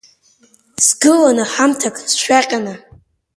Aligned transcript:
Сгылан 0.85 1.37
ҳамҭак 1.51 1.95
сшәаҟьаны. 2.11 2.73